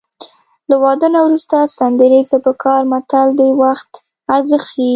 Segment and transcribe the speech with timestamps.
[0.69, 3.89] له واده نه وروسته سندرې څه په کار متل د وخت
[4.35, 4.89] ارزښت ښيي